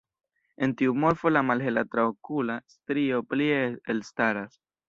[0.67, 3.63] En tiu morfo la malhela traokula strio plie
[3.97, 4.63] elstaras.